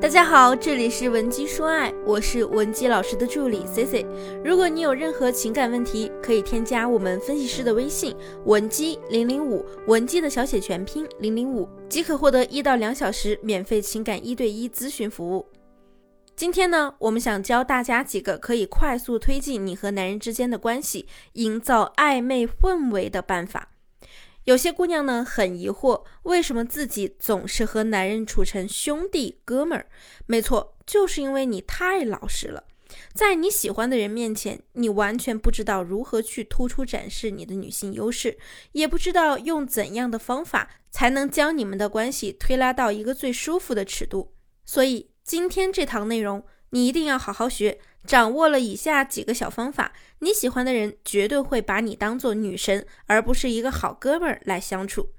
[0.00, 4.06] 大家好，这里是文姬说爱，我是文姬老师的助理 C C。
[4.42, 8.16] 如果你有任何情感问题，可以添加我们分析师的微信
[8.46, 15.46] 文姬零零五，文姬的小写全拼零零五，即可获得一到两小时免费情感一对一咨询服务。
[16.34, 23.68] 今天呢，我们想教大家几个可以快速推进你和男人之间的关系，营造暧昧氛围的办法。
[24.50, 29.86] 有些姑娘呢很疑惑，为什么自己总是和男人处成兄弟哥们儿？
[30.26, 32.64] 没错，就是因为你太老实了，
[33.14, 38.38] 在你喜欢的人面前，你完全不知道如何去突出展示你的女性优势，
[38.72, 44.32] 也不知道用怎样的方法才能将你们的关系推拉到一个最舒服的尺度。
[44.64, 47.78] 所以今天这堂内容，你一定要好好学。
[48.06, 55.10] 掌握了以下几个小方法，你喜欢的人绝对会把你当做女神，而不是一个好哥们儿来相处。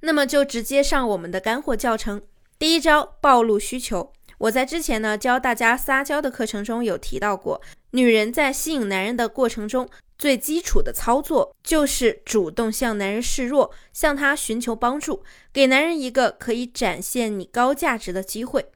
[0.00, 2.22] 那么就直接上我们的干货教程。
[2.58, 4.12] 第一招，暴露需求。
[4.38, 7.60] 我在之前呢教大家撒娇的课程中有提到过，
[7.92, 18.66] 女人在吸引男人的过程中，最基础的操作就是主动向男人示弱，向他寻求帮助，给男人一个可以展现你高价值的机会。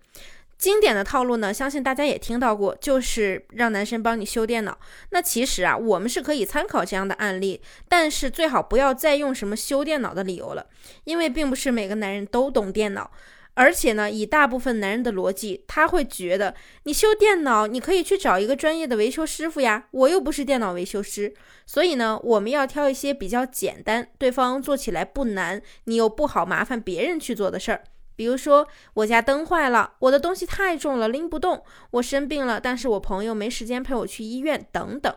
[0.59, 4.79] 经典的套路呢，相信大家也听到过，就是让男生帮你修电脑。
[5.11, 10.67] 那其实啊，我们是可以参考这样的案例，但是最好不要再用什么修电脑的理由了，
[11.05, 13.11] 因为并不是每个男人都懂电脑，
[13.53, 16.55] 而且呢，以大部分男人的逻辑，他会觉得
[16.85, 21.35] 你修电脑，你可以去找一个专业的维修师傅呀，我又不是电脑维修师。
[21.67, 27.85] 所以呢，我们要挑一些比较简单，对方做起来不难，你又不好麻烦别人去做的事儿。
[28.17, 31.59] 比如说，我家灯坏了，我的东西太重了，拎不动；
[31.91, 35.15] 我生病了，但是我朋友没时间陪我去医院，等等。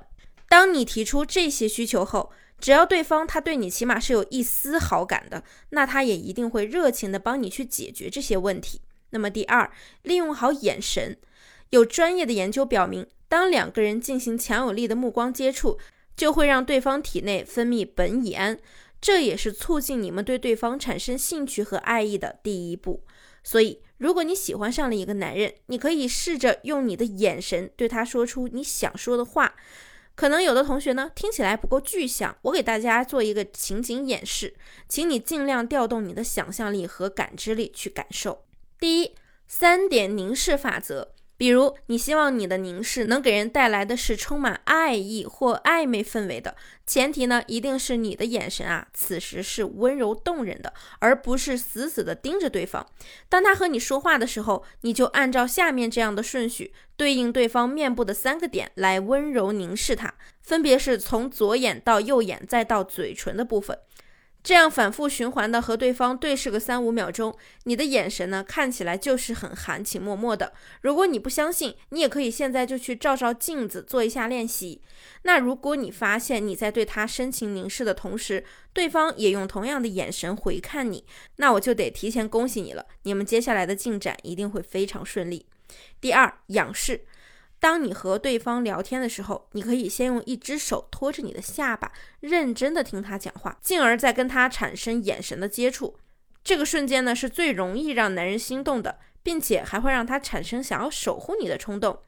[0.48, 8.82] 当你提出这些需求后，只要对方他对你起码是有一丝好感的，那他也一定会热情的帮你去解决这些问题。
[9.12, 9.72] 那么第二，
[10.04, 11.18] 利用好眼神。
[11.70, 15.78] 有专业的研究表明，当两个人进行强有力的目光接触，
[16.18, 18.60] 就会让对方体内分泌苯乙胺。
[19.02, 23.04] 这也是促进你们对对方产生兴趣和爱意的第一步。
[23.44, 29.56] 所以，如果你喜欢上了一个男人，你可以试着用你的眼神对他说出你想说的话。
[30.16, 34.54] 可能有的同学呢听起来不够具象，我给大家做一个情景演示，
[34.90, 38.44] 请你尽量调动你的想象力和感知力去感受。
[38.78, 39.16] 第一，
[39.48, 41.14] 三点凝视法则。
[41.40, 46.54] 比如，你希望你的凝视能给人带来的是充满爱意或暧昧氛围的，
[46.86, 52.86] 前提呢，一定是你的眼神啊，此时是温柔动人的，而不是死死的盯着对方。
[53.30, 63.80] 当他和你说话的时候，你就按照下面这样的顺序，对应对方面部的三个点来温柔凝视他，分别是从左眼到右眼，再到嘴唇的部分。
[64.50, 70.52] 这样反复循环的和对方对视个三五秒钟，你的眼神呢看起来就是很含情脉脉的。
[70.82, 74.82] 如果你不相信，你也可以现在就去照照镜子做一下练习。
[75.22, 78.44] 那如果你发现你在对他深情凝视的同时，
[78.74, 81.06] 对方也用同样的眼神回看你，
[81.36, 85.46] 那我就得提前恭喜你了，你们接下来的进展一定会非常顺利。
[86.02, 87.06] 第二，仰视。
[87.60, 95.98] 当你和对方聊天的时候，你可以先用一只手托着你的下巴，认真的听他讲话，进而再跟他产生眼神的接触。
[96.44, 102.00] 这个瞬间呢，是最容易让男人心动的，并且还会让他产生想要守护你的冲动，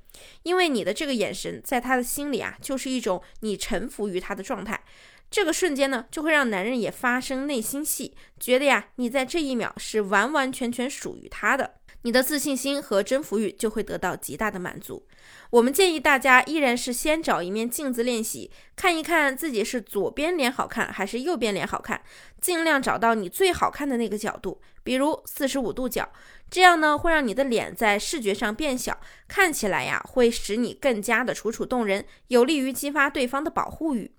[0.44, 4.82] 因为你的这个眼神在他的心里啊，就是一种你臣服于他的状态。
[5.30, 11.76] 这个瞬间呢，就会让男人也发生内心戏，觉得呀，你在这一秒是完完全全属于他的。
[12.04, 15.06] 你的自信心和征服欲就会得到极大的满足。
[15.52, 22.02] 我们建议大家依然是先找一面镜子练习，看一看自己是左边脸好看还是右边脸好看，
[22.40, 26.10] 尽量找到你最好看的那个角度，比如四十五度角，
[26.50, 34.12] 这样呢会让你的脸在视觉上变小，看起来呀会使你更加的楚楚动人，有利于激发对方的保护欲。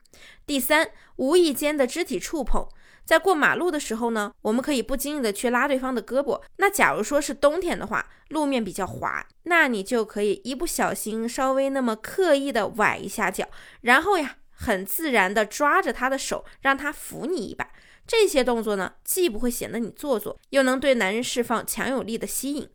[0.47, 2.69] 第三，无意间的肢体触碰。
[3.05, 6.41] 在过马路的时候呢，我们可以不经意的去拉对方的胳膊。
[6.57, 13.47] 那假如说是冬天的话，路面比较滑，那你就可以一不小心稍微那么刻意的崴一下脚，
[13.83, 17.69] 然后呀，很自然的抓着他的手，让他扶你一把。
[18.07, 22.69] 这些动作呢，既不会显得你做作，又能对男人释放强有力的吸引。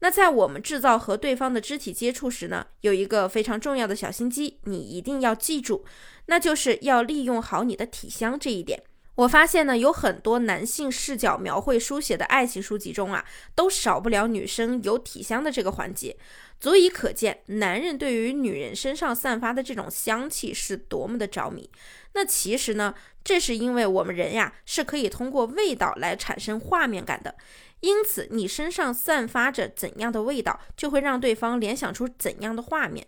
[0.00, 5.84] 那在我们制造和对方的肢体接触时呢，有一个非常重要的小心机，你一定要记住，
[6.26, 8.82] 那就是要利用好你的体香这一点。
[9.16, 13.24] 我发现呢，有很多男性视角描绘书写的爱情书籍中啊，
[13.54, 16.16] 都少不了女生有体香的这个环节，
[16.58, 21.70] 足以可见男人对于女人身上散发的这种香气是多么的着迷。
[22.14, 27.36] 那其实呢，这是因为我们人呀是可以通过味道来产生画面感的，
[27.80, 33.06] 因此你身上散发着怎样的味道，就会让对方联想出怎样的画面。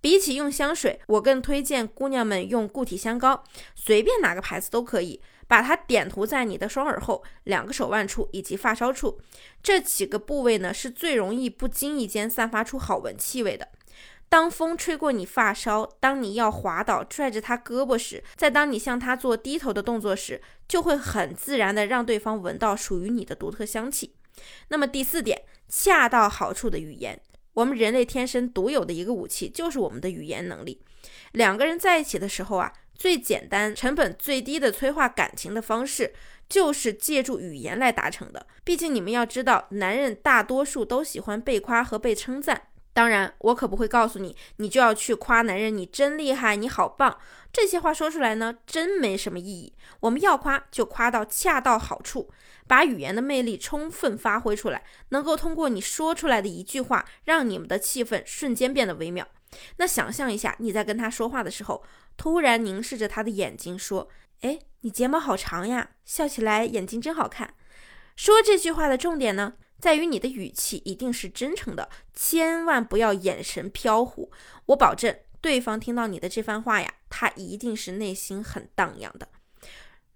[0.00, 3.44] 比起用香水，我更推荐姑娘们用固体香膏，
[3.74, 5.20] 随便哪个牌子都可以。
[5.46, 9.20] 把它点涂在你的双耳后、两个手腕处以及发梢处，
[9.62, 13.68] 这几个部位呢是最容易不经意间散发出好闻气味的。
[14.28, 24.14] 当风吹过你发梢，当你要滑倒拽着他胳膊时，再当你向他做低头的动作时，就会很自然的让对方闻到属于你的独特香气。
[24.68, 27.20] 那么第四点，恰到好处的语言，
[27.52, 30.82] 我们人类天生独有的一个武器就是我们的语言能力。
[31.32, 32.72] 两个人在一起的时候啊。
[32.94, 36.14] 最简单、成本最低的催化感情的方式，
[36.48, 38.46] 就是借助语言来达成的。
[38.62, 42.68] 毕竟你们要知道，男人大多数都喜欢被夸和被称赞。
[42.92, 47.18] 当然，我可不会告诉你，你就要去夸男人，你真厉害，你好棒。
[47.52, 49.74] 这些话说出来呢，真没什么意义。
[49.98, 52.30] 我们要夸，就夸到恰到好处，
[52.68, 59.26] 把语言的魅力充分发挥出来，能够通过你说出来的一句话，让你们的气氛瞬间变得微妙。
[59.76, 61.82] 那想象一下，你在跟他说话的时候，
[62.16, 64.08] 突然凝视着他的眼睛，说
[64.42, 67.54] ：“哎，你睫毛好长呀，笑起来眼睛真好看。”
[68.16, 74.30] 说这句话的重点呢，在于你的语气一定是真诚的，千万不要眼神飘忽。
[74.66, 79.28] 我保证，对方听到你的这番话呀，他一定是内心很荡漾的。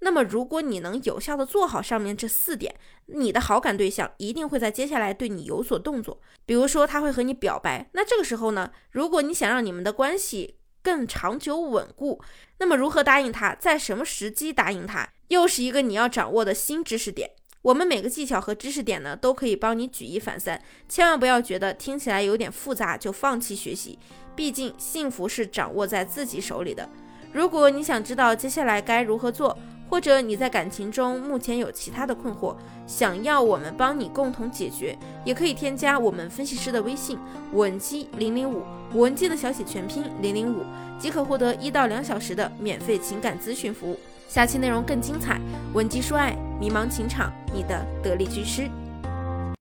[0.00, 2.72] 那么，如果你能有效的做好上面这四点，
[3.06, 6.20] 你的好感对象一定会在接下来对你有所动作。
[6.46, 7.90] 比如说，他会和你表白。
[7.94, 10.57] 那这个时候呢，如果你想让你们的关系
[10.88, 12.18] 更长久稳固，
[12.60, 17.30] 那么如何答应他，在什么时机答应他，又是一个你要掌握的新知识点。
[17.60, 20.58] 我们每个技巧和知识点呢，都可以帮你举一反三。
[20.88, 23.98] 千万不要觉得听起来有点复杂就放弃学习，
[24.34, 26.88] 毕竟幸福是掌握在自己手里的。
[27.34, 29.54] 如果你想知道接下来该如何做，
[29.90, 32.54] 或者你在感情中目前有其他的困惑，
[32.86, 37.18] 想要我们帮你共同解决，也可以添加我们分析师的微信
[37.52, 38.62] 文姬零零五，
[38.94, 40.62] 文姬的小写全拼零零五，
[40.98, 43.98] 即可获得一到两小时的免费情感咨询服务。
[44.28, 45.40] 下期内容更精彩，
[45.72, 48.68] 文姬说爱，迷茫情场，你的得力军师。